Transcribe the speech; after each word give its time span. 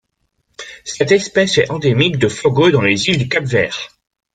Cette 0.83 1.11
espèce 1.11 1.59
est 1.59 1.69
endémique 1.69 2.17
de 2.17 2.27
Fogo 2.27 2.71
dans 2.71 2.81
les 2.81 3.07
îles 3.07 3.19
du 3.19 3.29
Cap-Vert. 3.29 3.89